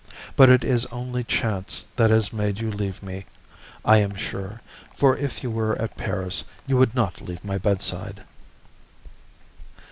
[0.35, 3.27] But it is only chance that has made you leave me,
[3.85, 4.59] I am sure,
[4.95, 8.23] for if you were at Paris, you would not leave my bedside.